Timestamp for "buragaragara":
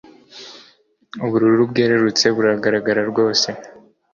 2.35-3.01